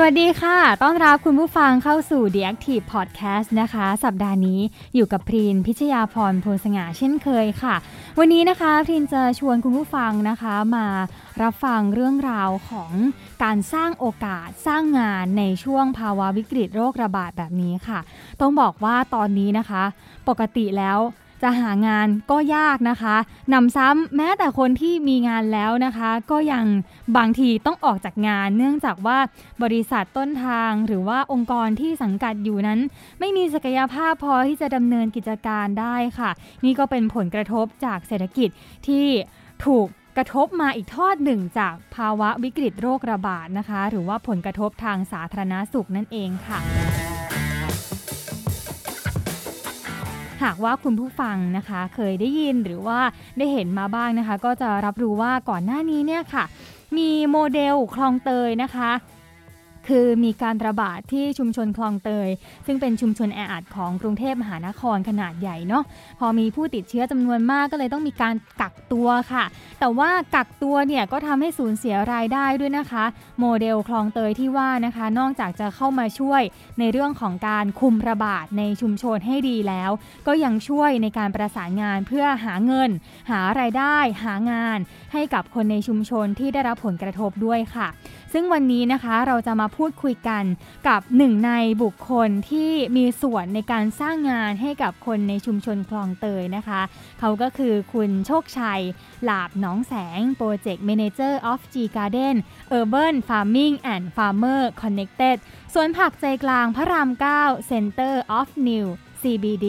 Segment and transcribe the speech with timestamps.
[0.00, 4.60] สวัสดีค่ะ ต้อนรับคุณผู้ฟังเข้าสู่ The Active Podcast นะคะ สัปดาห์นี้
[4.94, 7.74] อยู่กับพรีนพิชยาพรโพสง่าเช่นเคยค่ะ
[8.18, 10.86] วันนี้นะคะพรีนจะชวนคุณผู้ฟังนะคะมา
[11.42, 12.92] รับฟังเรื่องราวของ
[13.42, 18.00] การสร้างโอกาสสร้างงานในช่วงภาวะวิกฤตโรคระบาดแบบนี้ค่ะ
[18.40, 19.82] ต้องบอกว่าตอนนี้นะคะ
[20.28, 20.98] ปกติแล้ว
[21.42, 23.16] จะหางานก็ยากนะคะ
[23.52, 26.64] นำซ้ำแม้แต่คนที่มีงานแล้วนะคะ ก็ยัง
[27.16, 29.18] บางทีต้องออกจากงาน เนื่องจากว่า
[29.62, 32.80] บริษัทต้นทางหรือว่าองค์กรที่สังกัดอยู่นั้น
[33.20, 36.30] ไม่มีศักยภาพพอที่จะดำเนินกิจการได้ค่ะ
[36.64, 38.48] นี่ก็เป็นผลกระทบจากเศรษฐกิจ
[38.86, 39.06] ที่
[39.66, 39.86] ถูก
[40.16, 46.58] กระทบมาอีกทอดหนึ่งจากภาวะวิกฤตโรคระบาดนะคะ หรือว่าผลกระทบทางสาธารณาสุขนั่นเองค่ะ
[50.42, 53.00] หากว่าคุณผู้ฟังนะคะเคยได้ยินหรือว่า
[53.38, 56.44] ได้เห็นมาบ้างนะคะ ก็จะรับรู้ว่าก่อนหน้านี้เนี่ยค่ะ
[56.96, 58.90] มีโมเดลคลองเตยนะคะ
[59.88, 62.28] คือมีการระบาดที่ชุมชนคลองเตย
[62.66, 65.84] ซึ่งเป็นชุมชนแออัดของกรุงเทพมหานครขนาดใหญ่เนาะ
[66.18, 69.44] พอมีผู้ติดเชื้อจำนวนมากก็เลยต้องมีการกักตัวค่ะ
[69.80, 73.04] แต่ว่ากักตัวเนี่ยก็ทำให้สูญเสียรายได้ด้วยนะคะ
[73.40, 76.42] โมเดลคลองเตยที่ว่านะคะ นอกจากจะเข้ามาช่วย
[76.78, 79.90] ในเรื่องของการคุมระบาดในชุมชนให้ดีแล้ว
[80.26, 82.90] ก็ยังช่วยในการประสานงานเพื่อหาเงิน
[83.30, 84.78] หารายได้ หางาน
[85.12, 87.88] ให้กับคนในชุมชนที่ได้รับผลกระทบด้วยค่ะ
[88.32, 90.44] ซึ่งวันนี้นะคะเราจะมาพูดคุยกัน
[90.88, 96.80] กับหนึ่งในบุคคลที่มีส่วนในการสร้างงานให้กับคนในชุมชนคลองเตยนะคะ
[97.20, 98.80] เขาก็คือคุณโชคชัย
[99.24, 102.36] หลาบหนองแสง Project Manager of G Garden
[102.78, 105.36] Urban Farming and Farmer Connected
[105.74, 107.10] สวนผักใจกลางพระราม
[107.40, 108.86] 9 Center of New
[109.22, 109.66] CBD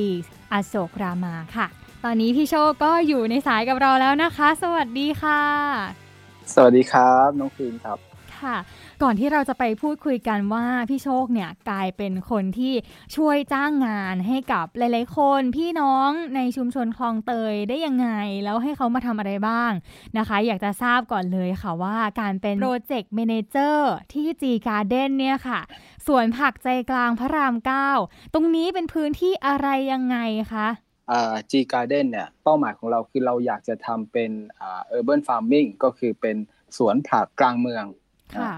[0.51, 1.67] อโศกรามาค่ะ
[2.03, 5.41] ตอนนี้พี่โชคก็อยู่ในสายกับเราแล้วนะคะ สวัสดีค่ะ
[6.53, 8.08] สวัสดีครับ น้องฟินครับ
[8.43, 8.57] ค่ะ
[9.03, 12.73] ก่อนที่เราจะไปพูดคุยกันว่าพี่โชคเนี่ยกลายเป็นคนที่
[13.15, 18.09] ช่วยจ้างงานให้กับหลายๆคนพี่น้องในชุมชนคลองเตยได้ยังไง
[18.43, 19.71] แล้วให้เขามาทำอะไรบ้าง
[20.17, 25.59] นะคะ อยากจะทราบก่อนเลยค่ะว่าการเป็นโปรเจกต์ a ม a เจอร์ที่ G Garden เนี่ยค่ะ
[26.07, 27.55] สวนผักใจกลางพระราม
[27.93, 30.17] 9ตรงนี้เป็นพื้นที่อะไรยังไง
[30.53, 30.67] คะ
[31.11, 36.37] อ่า G Garden เนี่ยเป้าหมายของเราคือเราอยากจะทำเป็นอ่า urban farming ก็คือเป็น
[36.77, 38.08] สวนผักกลางเมืองค่ะ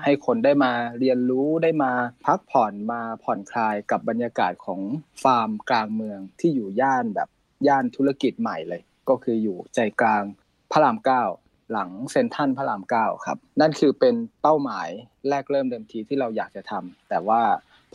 [0.03, 1.91] ให้คนได้มาเรียนรู้ได้มา
[2.25, 4.81] พักผ่อนมาผ่อนคลายกับบรรยากาศของ
[5.23, 7.29] ฟาร์มกลางเมืองที่อยู่ย่านแบบ
[7.67, 10.23] ย่านธุรกิจใหม่เลย ก็คืออยู่ใจกลาง
[10.71, 11.23] พระรามเก้า
[11.71, 14.89] หลังเซนทัลพระรามเก้าครับ นั่นคือเป็นเป้าหมาย
[15.29, 17.41] แรกเริ่มเดิมทีที่เราอยากจะทำแต่ว่า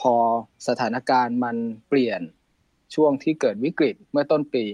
[0.01, 0.15] พอ
[0.69, 1.57] สถานการณ์มัน
[1.89, 2.21] เปลี่ยน
[2.95, 4.65] ช่วงที่เกิดวิกฤตเมื่อต้นปี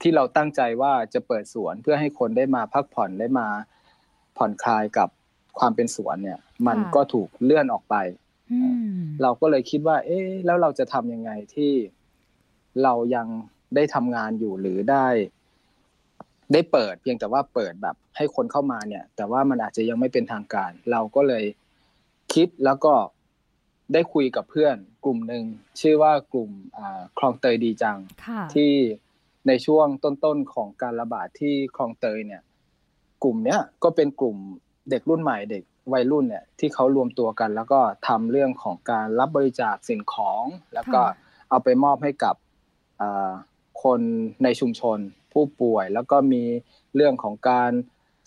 [0.00, 3.48] ที่เราตั้งใจว่าจะเปิดสวนเพื่อให้คนได้มาพักผ่อนได้มา
[4.36, 5.08] ผ่อนคลายกับ
[5.58, 7.96] ความเป็นสวนเนี่ย มันค่ะก็ถูกเลื่อนออกไป
[8.52, 11.72] อืมเราก็เลยคิดว่า เอ๊ะแล้วเราจะทำยังไงที่
[12.82, 13.26] เรายัง
[13.74, 15.06] ได้ทำงานอยู่หรือได้
[16.52, 21.44] ได้เปิดเพียงแต่ว่าเปิดแบบ ให้คนเข้ามาเนี่ย แต่ว่ามันอาจจะยังไม่เป็นทางการ เราก็เลย
[22.34, 22.94] คิดแล้วก็
[23.92, 25.44] ได้คุยกับเพื่อนกลุ่มหนึ่ง
[25.80, 28.72] ชื่อว่ากลุ่มอ่าคลองเตยดีจังค่ะที่
[29.48, 32.42] ในช่วงต้นๆของการระบาดที่คลองเตยเนี่ย
[33.22, 34.36] กลุ่มเนี้ยก็เป็นกลุ่ม
[34.90, 35.62] เด็กรุ่นใหม่เด็ก
[35.92, 40.44] วัยรุ่นเนี่ยที่เขารวมตัวกัน แล้วก็ทำเรื่องของการรับบริจาคสิ่งของ
[40.74, 42.34] แล้วก็ค่ะเอาไปมอบให้กับ
[43.00, 43.30] อ่า
[43.82, 44.00] คน
[44.44, 44.98] ในชุมชน
[45.32, 46.44] ผู้ป่วย แล้วก็มี
[46.94, 47.72] เรื่องของการ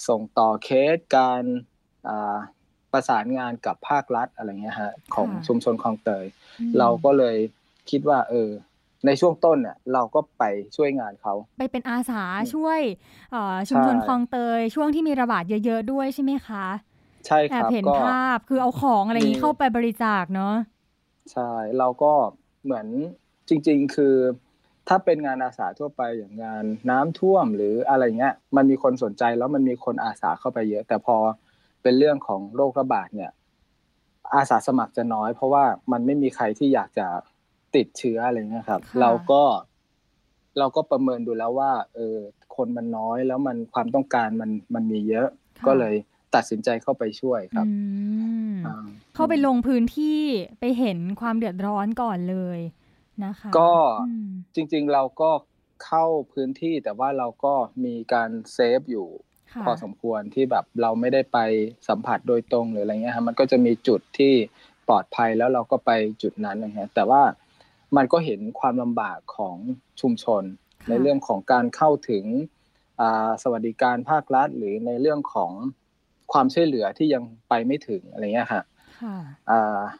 [0.08, 1.42] ส่งต่อเคสการ
[2.08, 2.38] อ่า
[2.94, 6.26] ประสานงานกับภาครัฐอะไรเงี้ยฮะของชุมชนคลองเตย
[6.60, 7.38] อืมเราก็เลย
[7.90, 8.50] คิดว่า เออ
[9.06, 10.44] ในช่วงต้นเนี่ยเราก็ไป
[10.76, 12.24] ช่วยงานเขา ไปเป็นอาสา
[12.54, 12.80] ช่วย
[13.32, 16.66] เอ่อชุมชนใช่คลองเตย ช่วงที่มีระบาดเยอะ ๆ ด้วยใช่ไหมคะ
[17.28, 20.56] ใช่แอครับบเห็นก็ภาพคือเอาของอะไรอย่างนี้มีเข้าไปบริจาคเนาะ
[21.32, 22.14] ใช่เราก็
[22.64, 22.88] เหมือน
[23.50, 24.16] จริง ๆ คือ
[24.88, 31.18] ถ้าเป็นงานอาสาทั่วไปอย่างงานน้ำท่วมหรืออะไรเงี้ย มันมีคนสนใจแล้วมันมีคนอาสาเข้าไปเยอะ แต่พอ
[31.82, 33.32] เป็นเรื่องของโรคระบาดเนี่ย
[34.36, 37.08] อาสาสมัครจะน้อย เพราะว่ามันไม่มีใครที่อยากจะ
[37.76, 39.44] ติดเชื้ออะไรเงี้ยครับค่ะเราก็
[40.60, 42.18] เราก็ประเมินดูแล้วว่า เออ
[42.56, 45.28] คนมันน้อยแล้วมันความต้องการมันมันมีเยอะ
[45.60, 45.96] ค่ะก็เลย
[46.36, 47.74] ตัดสินใจเข้าไปช่วยครับอื
[48.54, 48.86] มอ่า
[49.16, 50.22] เข้าไปลงพื้นที่
[50.60, 52.60] ไปเห็นความเดือดร้อนก่อนเลย
[53.26, 53.72] นะคะ ก็
[54.02, 55.32] อืมจริง ๆ เราก็
[55.86, 57.54] เข้าพื้นที่แต่ว่าเราก็
[57.86, 59.08] มีการเซฟอยู่
[59.54, 61.40] ค่ะพอสมควรที่แบบเราไม่ได้ไป
[61.90, 64.34] สัมผัสโดยตรงหรืออะไรเงี้ยครับมันก็จะมีจุดที่
[64.88, 65.92] ปลอดภัยแล้วเราก็ไป
[66.22, 67.22] จุดนั้นนะฮะแต่ว่า
[67.98, 69.58] มันก็เห็นความลำบากของ
[70.02, 70.44] ชุมชน
[70.90, 72.26] ในเรื่องของการเข้าถึง
[73.44, 75.52] สวัสดิการภาครัฐ หรือในเรื่องของ
[76.34, 78.64] ความช่วยเหลือที่ยังไปไม่ถึงอะไรเงี้ยฮะ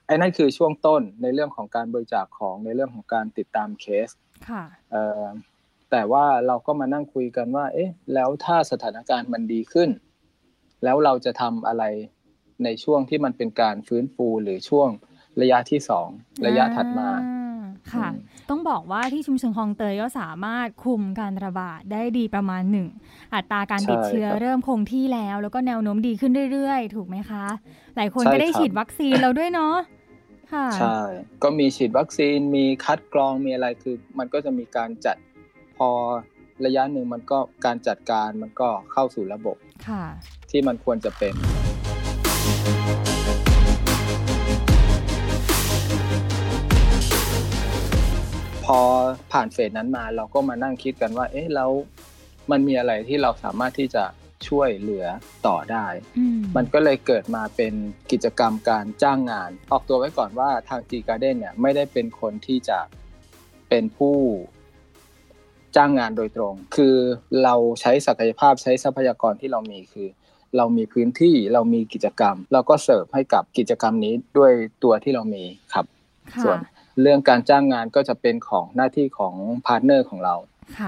[0.06, 4.10] ไอ้นั่นคือช่วงต้นในเรื่องของการบริจาคของในเรื่องของการติดตามเคส
[4.50, 4.64] ค่ะ
[5.92, 9.90] แต่ว่าเราก็มานั่งคุยกันว่า เอ๊ะ แล้วถ้าสถานการณ์มันดีขึ้น
[10.84, 11.84] แล้วเราจะทำอะไร
[12.64, 14.90] ในช่วงที่มันเป็นการฟื้นฟูหรือช่วง
[15.42, 16.08] ระยะที่สอง
[16.48, 17.10] ระยะถัดมา
[17.94, 18.08] ค่ะ
[18.50, 22.88] ต้องบอกว่าที่ชุมชนคลองเตยก็สามารถคุมการระบาดได้ดีประมาณหนึ่ง
[23.34, 27.46] อัตราการติดเชื้อเริ่มคงที่แล้ว แล้วก็แนวโน้มดีขึ้นเรื่อยๆ ถูกไหมคะ
[27.96, 29.76] หลายคนก็ได้ฉีดวัคซีนแล้วด้วยเนาะ
[30.54, 31.00] ค่ะใช่
[31.44, 35.18] ก็มีฉีดวัคซีนมีคัดกรองมีอะไรคือ มันก็จะมีการจัด
[35.78, 35.90] พอ
[36.66, 39.58] ระยะหนึ่งมันก็การจัดการมันก็เข้าสู่ระบบ
[39.88, 40.06] ค่ะ
[40.50, 41.36] ที่มันควรจะเป็น
[48.78, 48.80] อ
[49.32, 51.70] ผ่านเฟสนั้นมาเราก็มานั่งคิดกันว่า เอ๊ะแล้ว
[52.52, 54.04] มันมีอะไรที่เราสามารถที่จะ
[54.48, 55.06] ช่วยเหลือ
[55.48, 55.88] ต่อได้
[56.56, 57.74] มันก็เลยเกิดมาเป็น
[58.12, 62.80] กิจกรรมการจ้างงาน ออกตัวไว้ก่อนว่าทางจีการ์เด้นเนี่ยไม่ได้เป็นคนที่จะ
[63.70, 64.18] เป็นผู้
[65.76, 66.96] จ้างงานโดยตรง คือ
[67.44, 70.08] เราใช้ศักยภาพใช้ทรัพยากรที่เรามีคือ
[70.58, 74.54] เรามีพื้นที่เรามีกิจกรรม เราก็เสิร์ฟให้กับกิจกรรมนี้ด้วย
[74.84, 75.86] ตัวที่เรามีครับ
[76.44, 76.58] ส่วน
[77.02, 79.36] เรื่องการจ้างงานก็จะเป็นของหน้าที่ของ
[79.66, 80.36] partner ของเรา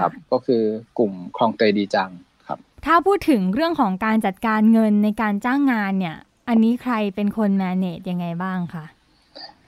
[0.00, 0.62] ครับก็คือ
[0.98, 2.10] กลุ่มคลองเตยดีจัง
[2.46, 6.16] ครับ ถ้าพูดถึงเรื่องของการจัดการเงินในการจ้างงานเนี่ย
[6.48, 8.84] อันนี้ใครเป็นคน manage ยังไงบ้างคะ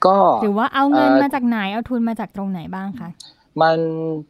[0.05, 3.09] ก็หรือว่าเอาเงินมาจากไหนเอาทุนมาจากตรงไหนบ้างคะ
[3.61, 3.77] มัน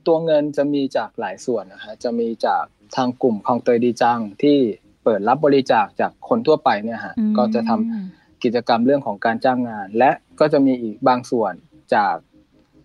[0.07, 2.63] ตัวเงินจะมีจากหลายส่วนนะฮะจะมีจาก
[2.95, 4.57] ทางกลุ่มคลองเตยดีจังที่
[5.03, 11.53] เปิดรับบริจาคจากคนทั่วไปเนี่ยฮะก็จะทำกิจกรรมเรื่องของการจ้างงาน และก็จะมีอีกบางส่วน
[11.95, 12.15] จาก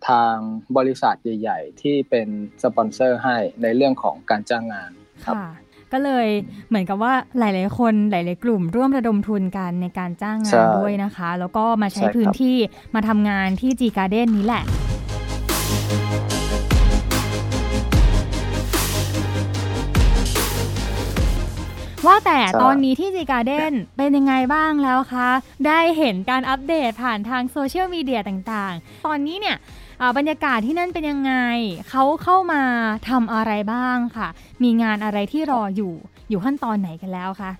[0.08, 0.34] ทาง
[0.76, 2.28] บริษัทใหญ่ ๆ ที่เป็น
[2.62, 4.90] สปอนเซอร์ให้ในเรื่องของการจ้างงาน
[5.24, 5.36] ครับ
[5.92, 6.28] ก็เลย
[6.68, 12.56] เหมือนกับว่าหลาย ๆ คนหลาย ๆ กลุ่มร่วมระดมทุนกันในการจ้างงานด้วยนะคะ แล้วก็มาใช้พื้นที่
[12.94, 14.64] มาทำงานที่จีการ์เด้นนี้แหละ
[22.06, 25.28] ว่าแต่ตอนนี้ที่จีการ์เด้นเป็นยังไงบ้างแล้วคะ
[25.66, 29.56] ได้เห็นการอัปเดตผ่านทางโซเชียลมีเดียต่างๆ ตอนนี้เนี่ย
[30.18, 31.34] บรรยากาศที่นั่นเป็นยังไง
[31.90, 32.62] เขาเข้ามา
[33.08, 34.28] ทำอะไรบ้างค่ะ
[34.62, 35.94] มีงานอะไรที่รออยู่
[36.30, 37.50] อยู่ขั้นตอนไหนกันแล้วคะ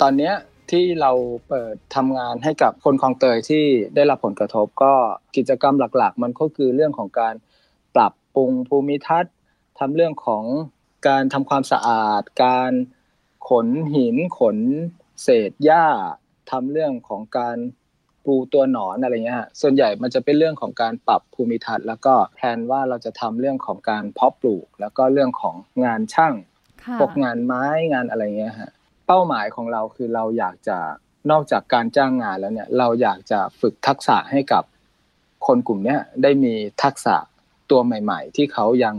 [0.00, 0.32] ตอนนี้
[0.70, 1.12] ที่เรา
[1.48, 3.64] เปิดทำงานให้กับคนคลองเตยที่
[3.94, 4.92] ได้รับผลกระทบก็
[5.36, 7.34] กิจกรรมหลักๆ มันก็คือเรื่องของการ
[7.94, 9.34] ปรับปรุงภูมิทัศน์
[9.78, 10.44] ทำเรื่องของ
[11.08, 12.72] การทำความสะอาด การ
[13.48, 14.58] ขนหินขน
[15.22, 15.86] เศษหญ้า
[16.50, 17.56] ทำเรื่องของการ
[18.24, 25.54] ปูตัวหนอนอะไรเงี้ยส่วนใหญ่มันจะเป็นเรื่องของการปรับภูมิทัศน์ แล้วก็แทนว่าเราจะทำเรื่องของการเพาะปลูก แล้วก็เรื่องของ
[25.84, 26.34] งานช่าง
[27.00, 28.70] พวกงานไม้งานอะไรเงี้ยฮะ
[29.06, 30.78] เป้าหมายของเราคือเราอยากจะ
[31.30, 34.62] นอกจากการจ้างงานแล้วเนี่ย เราอยากจะฝึกทักษะให้กับ
[35.46, 37.16] คนกลุ่มนี้ได้มีทักษะ
[37.70, 38.96] ตัวใหม่ ๆ ที่เขายัง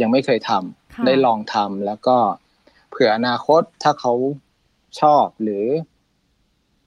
[0.00, 2.16] ยังไม่เคยทำได้ลองทำแล้วก็
[2.92, 4.12] เผื่ออนาคตถ้าเขา
[5.00, 5.66] ชอบหรือ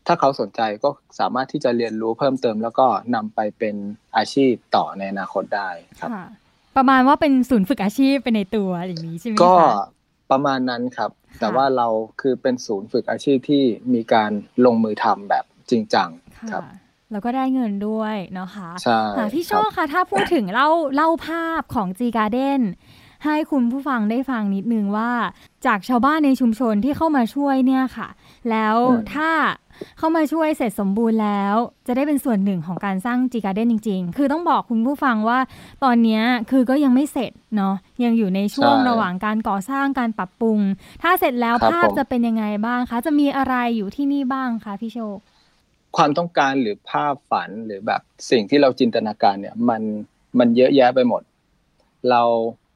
[0.07, 3.75] ถ้าเขาสนใจก็สามารถที่จะเรียนรู้เพิ่มเติม แล้วก็นำไปเป็น
[4.17, 5.69] อาชีพต่อในอนาคตได้
[5.99, 6.09] ครับ
[6.77, 9.55] ประมาณว่าเป็นศูนย์ฝึกอาชีพเป็นในตัวอย่างนี้ใช่ไหมคะก็
[10.31, 11.87] ประมาณนั้นครับ แต่ว่าเรา
[12.21, 13.63] คือเป็นศูนย์ฝึกอาชีพที่
[13.93, 14.31] มีการ
[14.65, 16.09] ลงมือทำแบบจริงจัง
[16.51, 16.63] ครับ
[17.11, 19.01] แล้วก็ได้เงินด้วยเนาะคะใช่
[19.33, 22.61] พี่โชคค่ะ ถ้าพูดถึงเล่าเล่าภาพของ G Garden
[23.25, 25.11] ให้คุณผู้ฟังได้ฟังนิดนึงว่า
[25.65, 28.07] จากชาวบ้านในชุมชนที่เข้ามาช่วยเนี่ยค่ะ
[28.49, 28.75] แล้ว
[29.13, 29.29] ถ้า
[29.97, 31.55] เข้ามาช่วยเสร็จสมบูรณ์แล้ว
[31.87, 35.39] จะได้เป็นส่วนหนึ่งของการสร้างจีการ์เด้นจริง ๆ คือต้องบอกคุณผู้ฟังว่า
[35.83, 40.59] ตอนนี้คือก็ยังไม่เสร็จเนาะยังอยู่ในช่วงระหว่างการก่อสร้างการปรับปรุง
[41.01, 45.17] ถ้าเสร็จแล้วภาพจะเป็นยังไงบ้างคะ จะมีอะไรอยู่ที่นี่บ้างคะพี่โชค
[45.97, 49.81] ความต้องการหรือภาพฝันหรือแบบสิ่งที่เราจินตนาการเนี่ย มัน
[50.39, 51.21] มันเยอะแยะไปหมด
[52.09, 52.23] เรา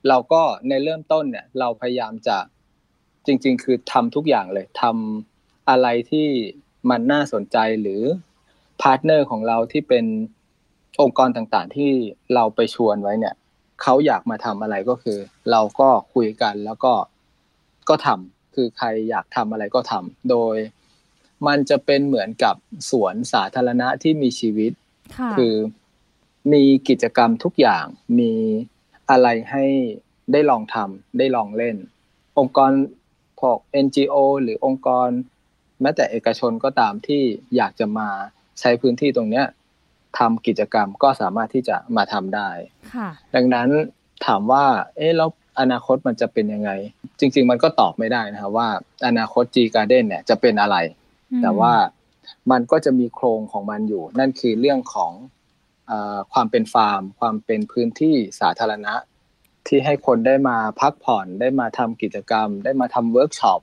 [0.07, 2.37] เราก็ในเริ่มต้นเนี่ย เราพยายามจะ
[3.25, 6.27] จริง ๆ คือทำทุกอย่างเลยทำอะไรที่
[6.89, 8.01] มันน่าสนใจหรือ
[8.81, 10.05] partner ของเราที่เป็น
[11.01, 11.91] องค์กรต่างๆ ที่
[12.33, 13.35] เราไปชวนไว้เนี่ย
[13.81, 15.17] เขาอยากมาทำอะไรก็คือ
[15.51, 16.93] เราก็คุยกันแล้วก็
[17.89, 20.55] ก็ทำคือใครอยากทำอะไรก็ทำโดย
[21.47, 22.55] มันจะเป็นเหมือนกับ
[22.89, 24.71] สวนสาธารณะที่มีชีวิต
[25.37, 25.53] คือ
[26.53, 27.85] มีกิจกรรมทุกอย่าง
[28.19, 28.33] มี
[29.09, 29.65] อะไรให้
[30.31, 31.75] ได้ลองทำได้ลองเล่น
[32.39, 32.71] องค์กร
[33.39, 35.09] พวก NGO หรือองค์กร
[35.81, 37.21] แม้แต่เอกชนก็ตามที่
[37.55, 38.09] อยากจะมา
[38.59, 39.45] ใช้พื้นที่ตรงเนี้ย
[40.19, 42.49] ทำกิจกรรมก็สามารถที่จะมาทำได้
[42.95, 43.67] ค่ะดังนั้น
[44.25, 44.65] ถามว่า
[44.97, 46.71] เอ๊ะแล้วอนาคตมันจะเป็นยังไง
[47.19, 48.69] จริง ๆ มันก็ตอบไม่ได้นะครับว่า
[49.07, 50.77] อนาคต G Garden เนี่ยจะเป็นอะไร
[51.41, 51.73] แต่ว่า
[52.51, 55.38] มันก็จะมีโครงของมันอยู่ นั่นคือเรื่องของอ
[56.33, 58.95] ความเป็นฟาร์ม ความเป็นพื้นที่สาธารณะ
[59.67, 63.61] ที่ให้คนได้มาพักผ่อนได้มาทำกิจกรรม ได้มาทำเวิร์กช็อป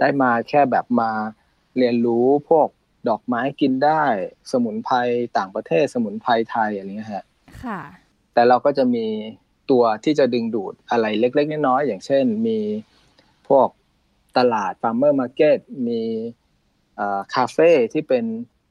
[0.00, 1.10] ได้มาแค่แบบมา
[1.78, 2.68] เรียนรู้พวก
[3.08, 4.04] ดอกไม้กินได้
[4.52, 4.96] สมุนไพร
[5.36, 7.24] ต่างประเทศ สมุนไพรไทยอะไรเงี้ยฮะ
[7.64, 7.80] ค่ะ
[8.34, 9.06] แต่เราก็จะมี
[9.70, 12.58] ตัวที่จะดึงดูดอะไรเล็ก ๆ น้อยๆอย่างเช่น มี
[13.48, 13.68] พวก
[14.38, 16.02] ตลาด farmer market มี
[17.34, 18.24] คาเฟ่ที่เป็น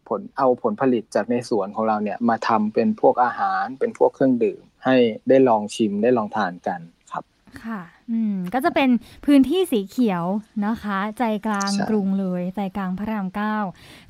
[0.07, 4.95] ผลเอาผลผลิตจากในสวนของเราเนี่ยมาทำเป็นพวกอาหารเป็นพวกเครื่องดื่ม ให้
[5.29, 6.79] ได้ลองชิมได้ลองทานกัน
[7.11, 7.23] ครับ
[7.63, 8.89] ค่ะ อืมก็จะเป็น
[9.25, 10.23] พื้นที่สีเขียว
[10.65, 13.55] นะคะ ใจกลางกรุงเลยใจกลางพระรามเก้า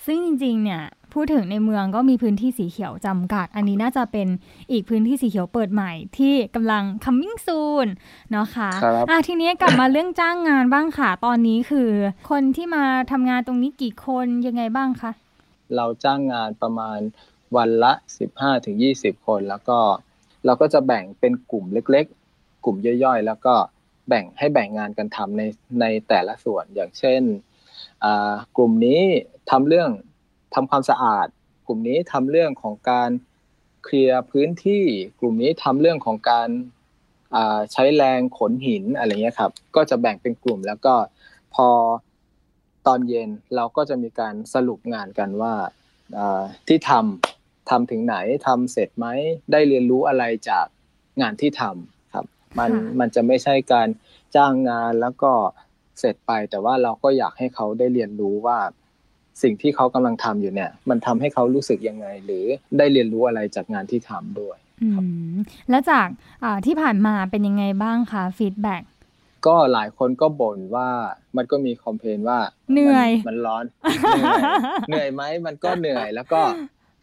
[0.05, 4.27] ซึ่งจริง ๆ เนี่ยพูดถึงในเมืองก็มีพื้นที่สีเขียวจำกัด อันนี้น่าจะเป็น
[4.71, 7.87] อีกพื้นที่สีเขียวเปิดใหม่ที่กำลัง coming soon
[8.31, 11.89] เนาะคะครับอะทีนี้กลับมาเรื่องจ้างงานบ้างค่ะ ตอนนี้คือ
[12.29, 15.11] คนที่มาทำงานตรงนี้กี่คนยังไงบ้างคะ
[15.75, 16.99] เราจ้างงานประมาณ
[17.55, 17.93] วันละ
[18.59, 19.79] 15-20 คน แล้วก็
[20.45, 23.55] เราก็จะแบ่งเป็นกลุ่มเล็กๆ กลุ่มย่อยๆ แล้วก็
[24.07, 25.41] แบ่งให้แบ่งงานกันทำใน
[25.81, 27.21] ในแต่ละส่วนอย่างเช่น
[28.57, 29.01] กลุ่มนี้
[29.51, 29.89] ทำเรื่อง
[30.55, 31.27] ทำความสะอาด
[31.67, 33.09] กลุ่มนี้ทำเรื่องของการ
[33.83, 34.83] เคลียร์พื้นที่
[35.19, 36.49] กลุ่มนี้ทำเรื่องของการ
[37.71, 40.93] ใช้แรงขนหินอะไรเงี้ยครับ ก็จะแบ่งเป็นกลุ่มแล้วก็
[41.55, 41.67] พอ
[42.87, 45.53] ตอนเย็นเราก็จะมีการสรุปงานกันว่า
[46.67, 48.15] ที่ทำทำถึงไหน
[48.47, 49.07] ทำเสร็จไหม
[49.51, 50.65] ได้เรียนรู้อะไรจาก
[51.21, 52.25] งานที่ทำครับ
[52.59, 53.87] มันมันจะไม่ใช่การ
[54.35, 55.31] จ้างงานแล้วก็
[55.99, 58.59] เสร็จไป แต่ว่าเราก็อยากให้เขาได้เรียนรู้ว่า
[59.43, 62.45] สิ่งที่เขากำลังทำอยู่เนี่ย มันทำให้เขารู้สึกยังไง หรือ
[62.77, 64.89] ได้เรียนรู้อะไรจากงานที่ทำด้วยอื
[65.33, 65.35] ม
[65.69, 66.07] แล้วจาก
[66.65, 68.77] ที่ผ่านมาเป็นยังไงบ้างคะฟีดแบ็
[69.47, 70.89] กก็หลายคนก็บ่นว่า
[71.37, 72.39] มันก็มีคอมเพลนว่า
[72.73, 73.65] เหนื่อยมันร้อน
[74.87, 76.41] เหนื่อยไหมมันก็เหนื่อยแล้วก็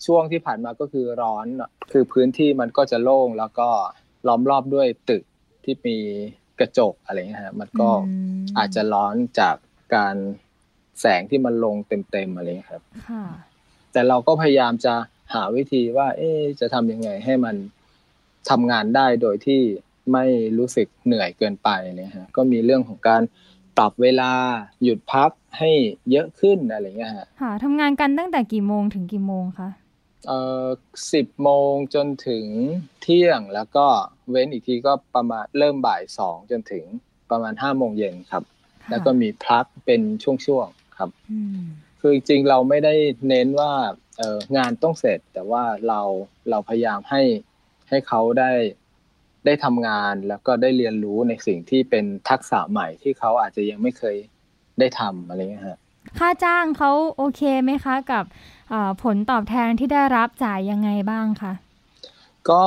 [0.06, 1.46] ช่วงที่ผ่านมาก็คือร้อน
[1.92, 3.68] คือพื้นที่มันก็จะโล่งแล้วก็
[4.26, 5.22] ล้อมรอบด้วยตึก
[5.64, 5.96] ที่มี
[6.60, 7.90] กระจกอะไรเงี้ยฮะมันก็
[8.58, 9.56] อาจจะร้อนจาก
[9.94, 10.16] การ
[11.00, 12.82] แสงที่มันลงเต็มๆอะไรเงี้ยครับ
[13.92, 14.94] แต่เราก็พยายามจะ
[15.34, 17.56] หาวิธีว่า เอ๊จะทำยังไงให้มัน
[18.50, 19.62] ทำงานได้โดยที่
[20.12, 20.24] ไม่
[20.58, 23.22] รู้สึกเหนื่อยเกินไปเนี่ยฮะก็มีเรื่องของการ
[23.78, 24.32] ปรับเวลา
[24.82, 25.70] หยุดพักให้
[26.10, 29.70] เยอะขึ้นอะไรเงี้ยฮะค่ะทำงานกันตั้งแต่กี่โมงถึงกี่โมงคะ
[30.26, 30.66] เอ่อ
[31.12, 32.46] สิบโมงจนถึง
[33.02, 33.86] เที่ยงแล้วก็
[34.30, 36.84] เว้นอีกทีก็ประมาณเริ่มบ่ายสองจนถึง
[37.30, 38.44] ประมาณห้าโมงเย็นครับ
[38.90, 41.10] แล้วก็มีพักเป็นช่วงๆครับ
[42.00, 42.94] คือจริงๆเราไม่ได้
[43.28, 43.72] เน้นว่า
[44.18, 46.00] เอองานต้องเสร็จ แต่ว่าเรา
[46.50, 47.22] เราพยายามให้
[47.88, 48.50] ให้เขาได้
[49.46, 54.16] ได้ทำงานแล้วก็ได้เรียนรู้ในสิ่งที่เป็นทักษะใหม่ที่เขาอาจจะยังไม่เคย
[54.78, 55.78] ได้ทำอะไรเงี้ยฮะ
[56.18, 58.24] ค่าจ้างเขาโอเคไหมคะกับ
[59.02, 61.52] ผลตอบแทนที่ได้รับจ่ายยังไงบ้างคะ
[62.50, 62.64] ก็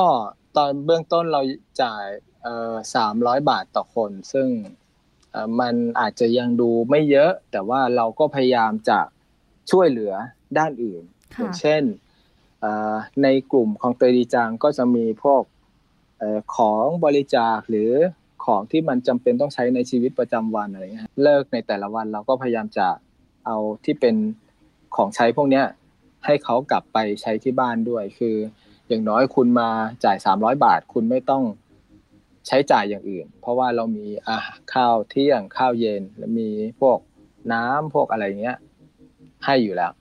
[0.56, 1.42] ตอนเบื้องต้นเรา
[1.82, 2.04] จ่าย
[2.94, 4.48] สามร้อยบาทต่อคน ซึ่ง
[5.60, 9.00] มันอาจจะยังดูไม่เยอะ แต่ว่าเราก็พยายามจะ
[9.70, 10.14] ช่วยเหลือ
[10.58, 11.02] ด้านอื่น
[11.36, 11.82] อย่างเช่น
[13.22, 15.42] ในกลุ่มของเตยดีจังก็จะมีพวก
[16.56, 17.92] ของบริจาคหรือ
[18.44, 22.86] ของที่มันจำเป็นต้องใช้ในชีวิตประจำวันอะไรเงี้ยเลิกในแต่ละวันเราก็พยายามจะ
[23.46, 24.14] เอาที่เป็น
[24.96, 25.64] ของใช้พวกเนี้ย
[26.26, 28.36] ให้เขากลับไปใช้ที่บ้านด้วย คือ
[28.88, 29.68] อย่างน้อยคุณมา
[30.04, 31.42] จ่ายสามร้อยบาท คุณไม่ต้อง
[32.46, 34.38] ใช้จ่ายอย่างอื่น เพราะว่าเรามีอา
[34.74, 36.48] ข้าวเที่ยงข้าวเย็นแล้วมี
[36.80, 36.98] พวก
[37.52, 38.56] น้ำพวกอะไรเงี้ย
[39.44, 39.92] ให้อยู่แล้ว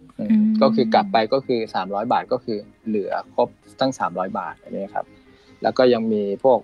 [0.61, 2.57] ก็คือกลับไปก็คือสามร้อยบาทก็คือ
[2.87, 5.05] เหลือครบตั้งสามร้อยบาทอันนี้ครับ
[5.63, 6.59] แล้วก็ยังมีพวก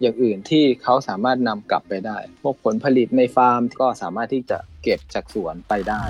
[0.00, 6.02] อย่างอื่นที่เขาสามารถนำกลับไปได้ พวกผลผลิตในฟาร์มก็สามารถที่จะเก็บจากสวนไปได้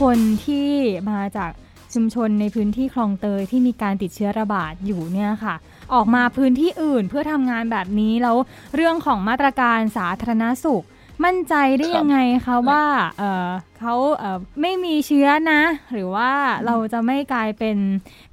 [0.00, 0.70] คนที่
[1.10, 1.52] มาจาก
[1.94, 5.54] ชุมชนในพื้นที่คลองเตยที่มีการติดเชื้อระบาดอยู่เนี่ยค่ะ
[5.94, 8.36] ออกมาพื้นที่อื่นเพื่อทำงานแบบนี้แล้ว
[8.74, 10.84] เรื่องของมาตรการสาธารณสุข
[11.24, 12.84] มั่นใจได้ยังไงคะว่า
[13.18, 13.94] เเขา
[14.60, 16.30] ไม่มีเชื้อนะ หรือว่า
[16.66, 17.76] เราจะไม่กลายเป็น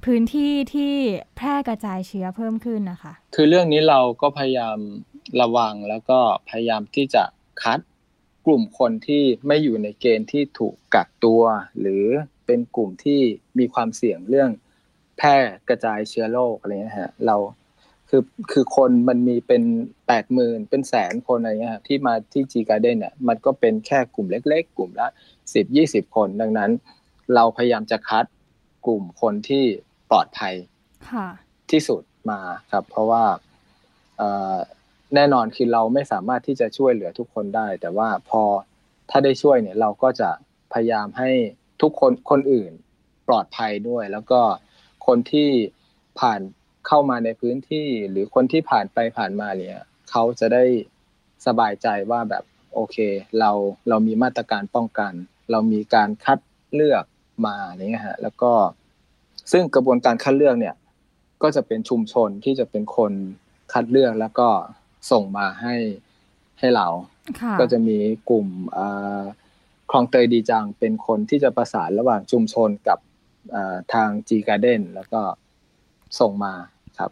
[0.04, 0.94] พื้นที่ที่
[1.36, 4.78] แพร่กระจายเชื้อเพิ่มขึ้นนะคะ คือเรื่องนี้เราก็พยายาม
[5.40, 6.18] ระวังแล้วก็
[6.50, 7.24] พยายามที่จะ
[7.62, 7.80] คัด
[8.46, 11.42] กลุ่มคนที่ไม่อยู่ในเกณฑ์ที่ถูกกักตัว
[11.80, 12.04] หรือ
[12.46, 13.20] เป็นกลุ่มที่
[13.58, 14.50] มีความเสี่ยงเรื่อง
[15.18, 15.36] แพร่
[15.68, 17.36] กระจายเชื้อโรคอะไรนะฮะเรา
[18.14, 19.62] คือคือคนมันมีเป็น
[20.06, 25.08] แปดหมื่นเป็นแสนคนอะไรเงี้ยที่มาที่จีการ์เด้นเนี่ยมันก็เป็นแค่กลุ่มเล็ก ๆ กลุ่มละ
[25.54, 26.70] สิบยี่สิบคนดังนั้น
[27.34, 28.24] เราพยายามจะคัด
[28.86, 29.64] กลุ่มคนที่
[30.10, 30.54] ปลอดภัย
[31.70, 32.40] ที่สุดมา
[32.70, 33.24] ครับ เพราะว่า
[35.14, 38.42] แน่นอนคือเราไม่สามารถที่จะช่วยเหลือทุกคนได้ แต่ว่าพอ
[39.10, 40.30] ถ้าได้ช่วยเนี่ย เราก็จะ
[40.72, 41.30] พยายามให้
[41.82, 42.72] ทุกคนคนอื่น
[43.28, 44.40] ปลอดภัยด้วย แล้วก็
[45.06, 45.48] คนที่
[46.20, 46.40] ผ่าน
[46.86, 49.78] เข้ามาในพื้นที่หรือคนที่ผ่านไปผ่านมาเนี่ย
[50.10, 50.64] เขาจะได้
[51.46, 52.96] สบายใจว่าแบบโอเค
[53.38, 53.50] เรา
[53.88, 55.12] เรามีมาตรการป้องกัน
[55.50, 56.38] เรามีการคัด
[56.74, 57.04] เลือก
[57.46, 58.52] มาเนี่ยฮะแล้วก็
[59.52, 60.74] ซึ่งกระบวนการคัดเลือกเนี่ย
[61.42, 63.12] ก็จะเป็นชุมชนที่จะเป็นคน
[63.72, 64.48] คัดเลือกแล้วก็
[65.10, 65.74] ส่งมาให้
[66.58, 66.88] ให้เรา
[67.60, 67.98] ก็จะมี
[68.30, 68.46] กลุ่ม
[69.90, 72.98] คลองเตยดีจังเป็นคนที่จะประสานระหว่างชุมชนกับ
[73.92, 75.20] ทางจีการ์เด้นแล้วก็
[76.20, 76.54] ส่งมา
[76.98, 77.10] ครับ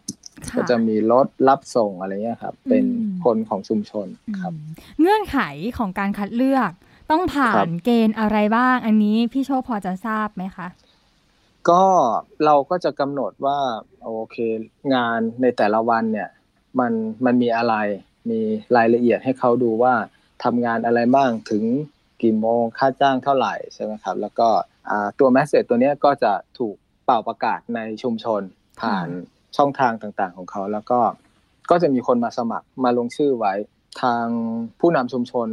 [0.57, 2.85] ก็จะมีรถรับส่งอะไรเงี้ยครับ เป็น
[3.23, 4.07] คนของชุมชน
[4.39, 4.53] ครับ
[4.99, 5.37] เงื่อนไข
[5.77, 6.71] ของการคัดเลือก
[7.11, 10.67] ต้องผ่านเกณฑ์อะไรบ้าง อันนี้พี่โชคพอจะทราบไหมคะ
[11.69, 11.83] ก็
[12.45, 13.59] เราก็จะกำหนดว่า
[14.03, 14.37] โอเค
[14.93, 16.29] งานในแต่ละวันเนี่ย
[16.79, 16.91] มัน
[17.25, 17.75] มันมีอะไร
[18.29, 18.39] มี
[18.75, 19.93] รายละเอียดให้เขาดูว่า
[20.43, 21.63] ทำงานอะไรบ้างถึง
[22.21, 24.49] กี่โมงค่าจ้างเท่าไหร่ใช่ไหมครับ แล้วก็
[25.19, 28.41] ตัวแมสเซจตัวนี้ก็จะถูกเป่าประกาศในชุมชน
[28.81, 29.07] ผ่าน
[29.57, 30.99] ช่องทางต่างๆของเขา แล้วก็
[31.69, 33.53] ก็จะมีคนมาสมัครมาลงชื่อไว้
[34.01, 34.25] ทาง
[34.79, 35.47] ผู้นำชุมชน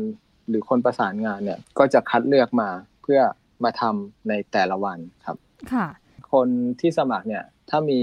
[0.49, 2.69] หรือคนประสานงานเนี่ยก็จะคัดเลือกมา
[3.03, 3.21] เพื่อ
[3.65, 5.37] มาทำในแต่ละวันครับ
[5.73, 5.87] ค่ะ
[6.33, 6.49] คน
[6.81, 8.01] ที่สมัครเนี่ยถ้ามี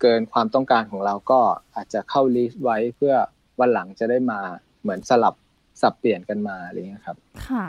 [0.00, 1.40] เกินความต้องการของเราก็
[1.74, 3.14] อาจจะเข้าลิสต์ไว้เพื่อ
[3.60, 4.40] วันหลังจะได้มา
[4.82, 5.34] เหมือนสลับ
[5.82, 7.16] สับเปลี่ยนกันมาอะไรเงี้ยครับ
[7.48, 7.66] ค่ะ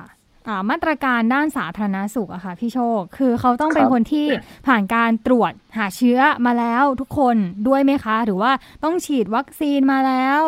[0.70, 4.28] มาตรการด้านสาธารณสุขอะค่ะพี่โชค คือเขาต้องเป็นคนที่
[4.68, 7.38] ผ่านการตรวจหาเชื้อมาแล้วทุกคน
[7.68, 8.52] ด้วยไหมคะ หรือว่า
[8.84, 10.42] ต้องฉีดวัคซีนมาแล้ว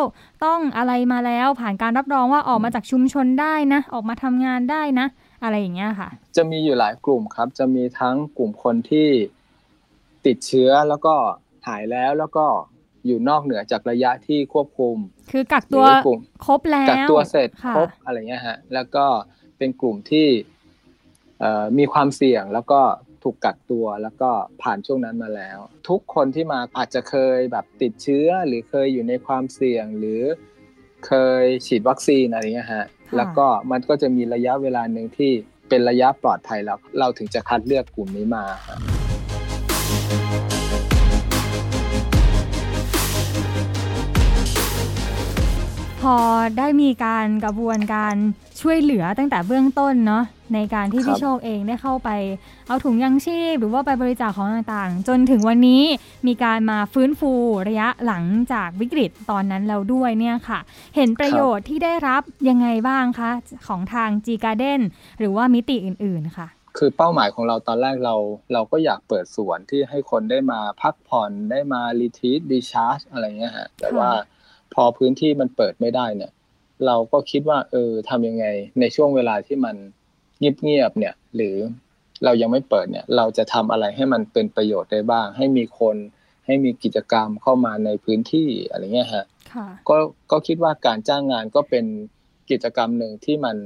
[0.44, 5.06] ต้องอะไรมาแล้วผ่านการรับรองว่าออกมาจากชุมชนได้นะ ออกมาทำงานได้นะ
[5.42, 9.08] อะไรอย่างเงี้ยค่ะ จะมีอยู่หลายกลุ่มครับ จะมีทั้งกลุ่มคนที่
[10.26, 11.14] ติดเชื้อแล้วก็
[11.68, 12.46] หายแล้วแล้วก็
[13.06, 14.96] อยู่นอกเหนือจากระยะที่ควบคุม
[15.32, 15.84] คือกักตัว
[16.46, 19.06] ครบแล้วกักตัวเสร็จครบอะไรเงี้ยฮะแล้วก็
[19.60, 20.28] เป็นกลุ่มที่
[21.78, 22.80] มีความเสี่ยงแล้วก็
[23.22, 24.30] ถูกกักตัวแล้วก็
[24.62, 30.22] ผ่านช่วงนั้นมาแล้ว ทุกคนที่มาอาจจะเคยแบบติดเชื้อหรือเคยอยู่ในความเสี่ยงหรือ
[31.06, 35.32] เคยฉีดวัคซีนอะไรเงี้ยฮะแล้วก็มันก็จะมีระยะเวลาหนึ่งที่
[35.68, 38.44] เป็นระยะปลอดภัยแล้วเราถึงจะคัดเลือกกลุ่มนี้มา
[46.02, 46.16] พอ
[46.58, 48.14] ได้มีการกระบวนการ
[48.60, 52.10] ช่วยเหลือตั้งแต่เบื้องต้นเนาะในการที่พี่โชคเองได้เข้าไป
[52.66, 55.82] เอาถุงยังชีพ หรือว่าไปบริจาคของต่างๆ จนถึงวันนี้
[56.26, 57.32] มีการมาฟื้นฟู
[57.68, 60.58] ระยะหลังจากวิกฤตตอนนั้นแล้วด้วยเนี่ยค่ะ
[60.96, 63.30] เห็นประโยชน์ที่ได้รับยังไงบ้างคะ
[63.68, 64.80] ของทาง G Garden
[65.18, 68.14] หรือว่ามิติอื่นๆค่ะ คือเป้าหมายของเราตอนแรกเรา
[68.52, 74.10] เราก็อยากเปิดสวนที่ให้คนได้มาพักผ่อนได้มารีทีสดีชาร์จอะไรเงี้ยฮะแต่ว่า
[74.74, 76.32] พอพื้นที่มันเปิดไม่ได้เนี่ย
[76.86, 78.46] เราก็คิดว่า เออทำยังไง
[78.80, 79.76] ในช่วงเวลาที่มัน
[80.38, 81.56] เงียบๆเนี่ย หรือ
[82.24, 85.96] เรายังไม่เปิดเนี่ย เราจะทำอะไรให้มันเป็นประโยชน์ได้บ้าง ให้มีคน
[86.46, 89.26] ให้มีกิจกรรมเข้ามาในพื้นที่อะไรเงี้ยฮะ
[89.88, 89.96] ก็
[90.30, 91.84] ก็คิดว่าการจ้างงานก็เป็น
[92.50, 93.56] กิจกรรมหนึ่งที่มัน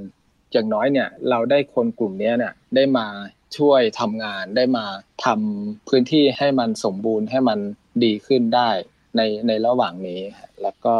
[0.52, 3.06] อย่างน้อยเนี่ย เราได้คนกลุ่มนี้เนี่ยได้มา
[3.56, 4.84] ช่วยทำงานได้มา
[5.24, 7.58] ทำพื้นที่ให้มันสมบูรณ์ให้มัน
[8.04, 8.70] ดีขึ้นได้
[9.16, 10.20] ในในระหว่างนี้
[10.62, 10.94] แล้วก็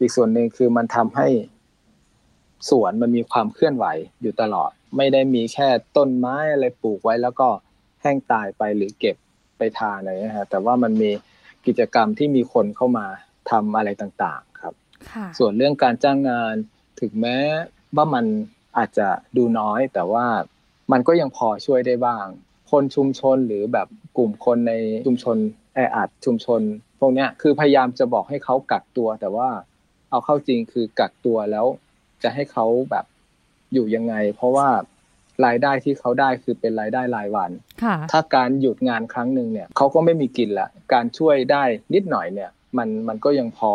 [0.00, 1.28] อีกส่วนหนึ่งคือมันทำให้
[2.70, 3.86] สวนมันมีความเคลื่อนไหว
[4.22, 7.48] อยู่ตลอด ไม่ได้มีแค่ต้นไม้อะไรปลูกไว้แล้วก็
[8.02, 9.16] แห้งตายไปหรือเก็บ
[9.58, 11.10] ไปทานอะไรนะฮะแต่ว่ามันมี
[11.66, 13.06] กิจกรรมที่มีคนเข้ามา
[13.50, 14.74] ทำอะไรต่างๆ ครับ
[15.38, 16.54] ส่วนเรื่องการจ้างงาน
[17.00, 17.38] ถึงแม้
[17.96, 18.24] ว่ามัน
[18.78, 20.26] อาจจะดูน้อย แต่ว่า
[20.92, 22.24] มันก็ยังพอช่วยได้บ้าง
[22.70, 24.72] คนชุมชนหรือแบบกลุ่มคนใน
[25.06, 25.36] ชุมชน
[25.76, 26.60] แออัดชุมชน
[26.98, 29.48] พวกเนี้ยคือพยายามจะบอกให้เขากักตัว แต่ว่า
[30.10, 31.66] เอาเข้าจริงคือกักตัวแล้ว
[32.22, 33.04] จะให้เขาแบบ
[33.72, 34.68] อยู่ยังไง เพราะว่า
[35.46, 37.50] รายได้ที่เขาได้คือเป็นรายได้รายวัน
[38.12, 43.72] ถ้าการหยุดงานครั้งหนึ่งเนี่ยเขาก็ไม่มีกินละ การช่วยได้นิดหน่อยเนี่ย มันมันก็ยังพอ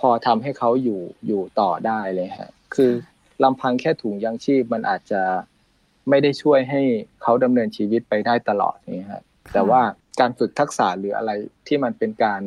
[0.00, 2.90] พอทำให้เขาอยู่อยู่ต่อได้เลยฮะ คือ
[3.42, 5.22] ลำพังแค่ถุงยังชีพมันอาจจะ
[6.08, 6.82] ไม่ได้ช่วยให้
[7.22, 9.80] เขาดำเนินชีวิตไปได้ตลอดนี่ฮะ แต่ว่า
[10.20, 11.30] การฝึกทักษะหรืออะไร
[11.66, 12.40] ที่มันเป็นการ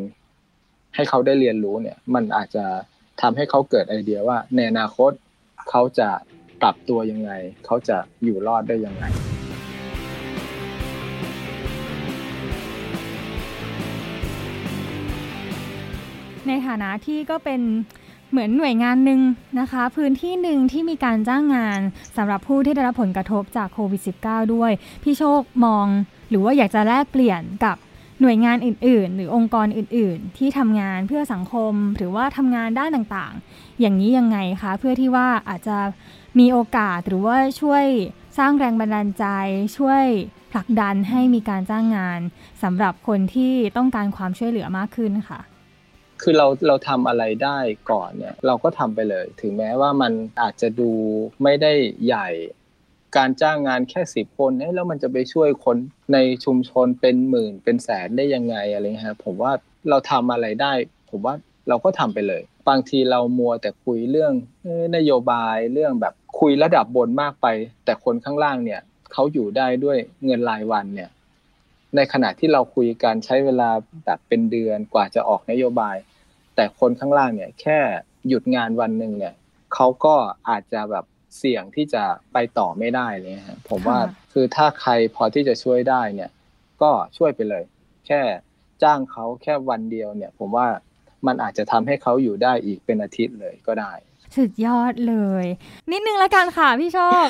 [0.96, 2.66] ให้เขาได้เรียนรู้เนี่ย มันอาจจะ
[3.22, 5.12] ทำให้เขาเกิดไอเดียว่าในอนาคต
[5.70, 6.10] เขาจะ
[6.62, 7.32] ปรับตัวยังไง
[7.66, 9.04] เขาจะอยู่รอดได้ยังไง
[16.48, 17.62] ในฐานะที่ก็เป็น
[18.32, 19.22] เหมือนหน่วยงานหนึ่ง
[19.60, 21.80] นะคะ พื้นที่หนึ่งที่มีการจ้างงาน
[22.18, 24.72] สำหรับผู้ที่ได้รับผลกระทบจากโควิด -19 ด้วย
[25.04, 25.88] พี่โชคมอง
[26.30, 27.78] หรือว่าอยากจะแลกเปลี่ยนกับ
[28.22, 35.78] หน่วยงานอื่น ๆ หรือองค์กรอื่น ๆ ที่ทำงานเพื่อสังคมหรือว่าทำงานด้านต่างๆ อย่างนี้ยังไงคะเพื่อที่ว่าอาจจะ
[36.39, 37.86] มีโอกาสหรือว่าช่วย
[38.38, 39.26] สร้างแรงบันดาลใจ
[39.78, 40.04] ช่วย
[40.52, 42.20] ผลักดันให้มีการจ้างงาน
[42.63, 45.39] สำหรับคนที่ต้องการความช่วยเหลือมากขึ้นค่ะ
[46.22, 47.58] คือเราเราทำอะไรได้
[47.92, 50.92] ก่อนเนี่ยเราก็ทำไปเลย ถึงแม้ว่ามันอาจจะดู
[51.44, 51.72] ไม่ได้
[52.06, 52.30] ใหญ่
[53.17, 55.78] การจ้างงานแค่สิบคนเนี่ยแล้วมันจะไปช่วยคน
[56.13, 59.52] ในชุมชนเป็นหมื่นเป็นแสนได้ยังไงอะไรเงี้ยครับผมว่า
[59.89, 60.72] เราทำอะไรได้
[61.10, 61.34] ผมว่า
[61.69, 64.34] เราก็ทำไปเลย บางทีเรามัวแต่คุยเรื่อง
[64.95, 67.48] นโยบายเรื่องแบบคุยระดับบนมากไป
[67.86, 68.82] แต่คนข้างล่างเนี่ย
[69.13, 71.10] เขาอยู่ได้ด้วยเงินรายวันเนี่ย
[71.95, 73.69] ในขณะที่เราคุยกันใช้เวลา
[74.06, 75.95] แบบเป็นเดือนกว่าจะออกนโยบาย
[76.56, 77.80] แต่คนข้างล่างเนี่ย แค่
[78.28, 79.34] หยุดงานวันหนึ่งเนี่ย
[79.74, 80.15] เขาก็
[80.50, 81.06] อาจจะแบบ
[81.38, 84.00] เสี่ยงที่จะไปต่อไม่ได้เลยฮะผมว่า
[84.34, 86.32] คือถ้าใครพอที่จะช่วยได้เนี่ย
[86.82, 87.63] ก็ช่วยไปเลย
[88.08, 88.22] แค่
[88.84, 90.68] จ้างเขาแค่วันเดียวเนี่ย ผมว่า
[91.28, 93.94] มันอาจจะทำให้เขาอยู่ได้อีกเป็นอาทิตย์เลยก็ได้
[94.36, 95.46] สุดยอดเลย
[95.92, 97.28] นิดนึงละกันค่ะพี่โชค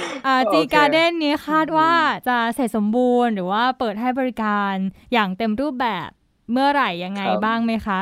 [0.53, 1.93] จีการ์เด้นนี้คาดว่า
[2.27, 4.73] จะเสร็จสมบูรณ์ หรือว่าเปิดให้บริการ
[5.13, 6.09] อย่างเต็มรูปแบบ
[6.51, 7.99] เมื่อไหร่ยังไงบ้างไหมคะ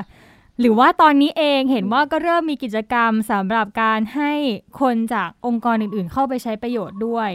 [0.60, 4.34] หรือว่าตอนนี้เองเห็นว่าก็เริ่มมีกิจกรรมสำหรับการให้
[4.82, 7.30] คนจากองค์กรอื่นๆ เข้าไปใช้ประโยชน์ด้วย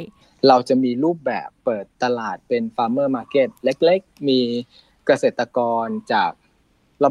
[0.49, 4.41] เราจะมีรูปแบบเปิดตลาดเป็น farmer market เล็กๆ มี
[5.07, 6.33] เกษตรกรจาก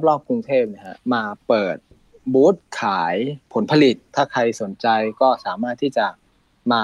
[0.07, 1.77] รอบๆกรุงเทพนะฮะมาเปิด
[2.33, 3.15] บูธขาย
[3.53, 4.87] ผลผลิต ถ้าใครสนใจ
[5.21, 6.07] ก็สามารถที่จะ
[6.73, 6.83] มา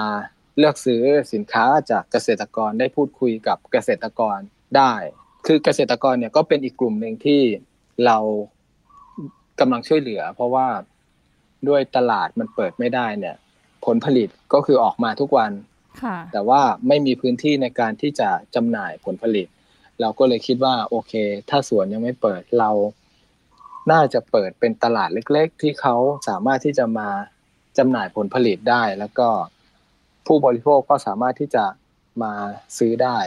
[0.58, 4.38] เลือกซื้อสินค้าจากเกษตรกรได้พูดคุยกับเกษตรกร
[4.76, 4.94] ได้
[5.46, 7.42] คือเกษตรกรเนี่ยก็เป็นอีกกลุ่มหนึ่งที่
[8.06, 8.18] เรา
[9.60, 10.66] กำลังช่วยเหลือ เพราะว่า
[11.68, 13.36] ด้วยตลาดมันเปิดไม่ได้เนี่ย
[13.84, 15.52] ผลผลิตก็คือออกมาทุกวัน
[16.32, 19.46] แต่ว่าไม่มีพื้นที่ในการที่จะจำหน่ายผลผลิต
[20.00, 21.12] เราก็เลยคิดว่า โอเค
[21.50, 22.70] ถ้าสวนยังไม่เปิดเรา
[23.92, 25.96] น่าจะเปิดเป็นตลาดเล็ก ๆ ที่เขา
[26.28, 27.08] สามารถที่จะมา
[27.78, 29.28] จำหน่ายผลผลิตได้ แล้วก็
[30.26, 31.64] ผู้บริโภคก็สามารถที่จะ
[32.22, 32.32] มา
[32.78, 33.18] ซื้อได้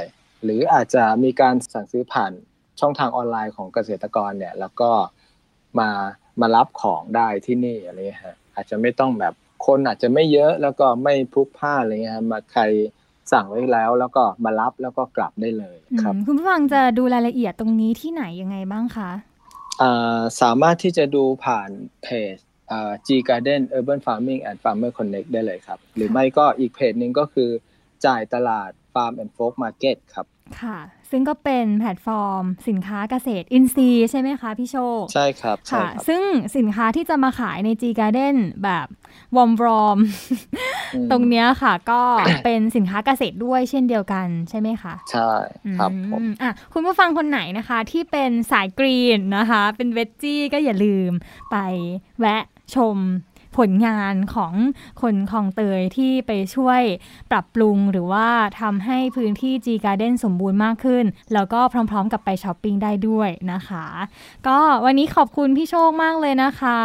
[0.44, 2.32] หรืออาจจะมีการสั่งซื้อผ่าน
[2.80, 4.92] ช่องทางออนไลน์ของเกษตรกรเนี่ย แล้วก็
[5.80, 5.90] มา
[6.42, 9.34] มารับของได้ที่นี่อะไรเงี้ยฮะอาจจะไม่ต้องแบบ
[9.66, 12.64] คนอาจจะไม่เยอะแล้วก็ไม่พลุกพล่านอะไรเงี้ยมาใคร
[13.32, 19.12] สั่งไว้แล้วแล้วก็มารับแล้วก็กลับได้เลยครับคุณผู้ฟังจะดูรายละเอียดตรงนี้ที่ไหนยังไงบ้างคะ
[20.42, 21.70] สามารถที่จะดูผ่าน
[22.04, 22.36] เพจ
[23.08, 27.50] G Garden Urban Farming and Farmer Connect ได้เลยครับ หรือไม่ก็อีกเพจหนึ่งก็คือ
[28.06, 30.26] จ่ายตลาด Farm and Folk Market ครับ
[30.62, 30.80] ค่ะ
[31.12, 36.24] ซึ่งก็เป็นแพลตฟอร์ม สินค้าเกษตรอินทรีย์ใช่ไหมคะพี่โชค ใช่ครับค่ะ ซึ่ง
[36.58, 38.88] สินค้าที่จะมาขายใน G Garden แบบ
[39.36, 39.98] วอมบรอม
[41.12, 42.02] ตรงเนี้ยค่ะ ก็
[42.44, 45.32] เป็นสินค้าเกษตรด้วยเช่นเดียวกันใช่ไหมคะ ใช่
[45.78, 51.12] ครับผมอะคุณผู้ฟังคนไหนนะคะ ที่เป็นสายกรีนนะคะ เป็นเวจจี้ก็อย่าลืม
[51.52, 51.58] ไป
[52.20, 52.44] แวะ
[52.76, 52.98] ชม
[53.58, 54.54] ผลงานของ
[55.02, 56.82] คนคลองเตยที่ไปช่วย
[57.32, 58.28] ปรับปรุงหรือว่า
[58.62, 63.86] ทำให้พื้นที่ G Garden สมบูรณ์มากขึ้น แล้วก็พร้อมๆกับไปช้อปปิ้งได้ด้วยนะคะ
[64.48, 66.80] ก็วันนี้ขอบคุณพี่โชคมากเลยนะคะ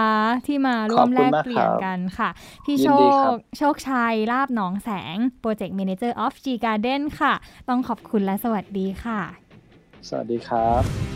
[0.46, 2.28] ที่มาร่วมแลกเปลี่ยนกันค่ะ
[2.64, 2.88] พี่โช
[3.30, 7.32] คโชคชัยลาบหนองแสง Project Manager of G Garden ค่ะ
[7.68, 9.20] ต้องขอบคุณและสวัสดีค่ะ
[10.08, 11.15] สวัสดีครับ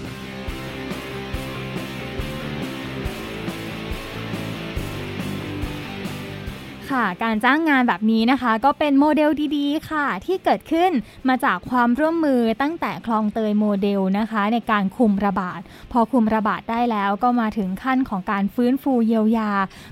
[6.91, 10.91] ค่ะ การจ้างงานแบบนี้นะคะ ก็เป็นโมเดลดีๆ ค่ะ ที่เกิดขึ้น
[11.29, 15.61] มาจากความร่วมมือตั้งแต่คลองเตยโมเดลนะคะ ในการคุมระบาด
[15.93, 19.51] พอคุมระบาดได้แล้วก็มาถึงขั้นของการฟื้นฟูเยียวยา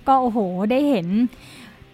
[0.08, 0.38] ก็โอ้โห
[0.70, 1.06] ได้เห็น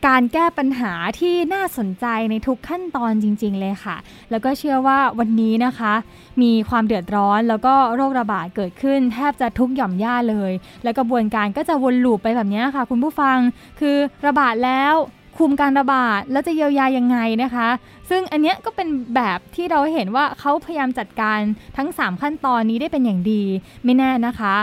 [0.06, 3.96] การแก้ปัญหาที่น่าสนใจในทุกขั้นตอนจริง ๆ เลยค่ะ
[4.30, 5.94] แล้วก็เชื่อว่าวันนี้นะคะ
[6.42, 13.38] มีความเดือดร้อนแล้วก็โรคระบาดเกิดขึ้น แทบจะทุกหย่อมย่าเลย แล้วกระบวนการก็จะวนลูปไปแบบนี้ค่ะ คุณผู้ฟัง
[13.80, 14.94] คือระบาดแล้ว
[15.38, 17.68] คุมการระบาดแล้วจะเยียวยายังไงนะคะ
[18.10, 21.38] ซึ่งอันนี้ก็เป็นแบบที่เราเห็นว่าเขาพยายามจัดการ
[21.76, 23.42] ทั้ง 3 ขั้นตอนนี้ได้เป็นอย่างดี
[23.84, 24.54] ไม่แน่นะคะ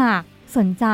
[0.00, 0.22] หาก
[0.56, 0.86] สนใจ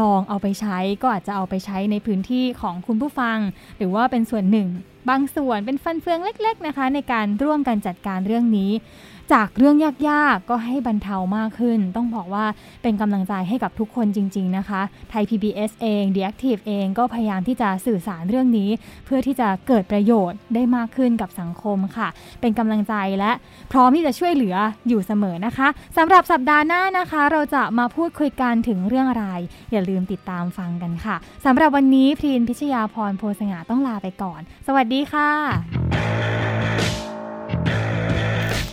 [0.00, 3.38] ลองเอาไปใช้ก็อาจจะเอาไปใช้ในพื้นที่ของคุณผู้ฟัง
[3.76, 4.68] หรือว่าเป็นส่วนหนึ่ง
[5.10, 8.70] บางส่วนเป็นฟันเฟืองเล็ก ๆนะคะ ในการร่วมกันจัดการเรื่องนี้
[9.32, 9.76] จากเรื่อง
[10.08, 12.44] ยากๆ ก็ให้บรรเทามากขึ้น ต้องบอกว่า
[12.82, 18.70] เป็นกำลังใจให้กับทุกคนจริง ๆ นะคะ ไทย PBS เอง The Active เองก็พยายามที่จะสื่อสารเรื่องนี้
[19.06, 22.08] เพื่อที่จะเกิดประโยชน์ได้มากขึ้นกับสังคมค่ะ
[22.40, 23.32] เป็นกำลังใจและ
[23.72, 24.56] พร้อมที่จะช่วยเหลือ
[24.88, 29.26] อยู่เสมอนะคะสำหรับสัปดาห์หน้านะคะ เราจะมาพูดคุยกันถึงเรื่องอะไร
[29.72, 37.05] อย่าลืมติดตามฟังกันค่ะสำหรับวันนี้พรีนพิชยาพรโพสง่าต้องลาไปก่อน สวัสดีค่ะ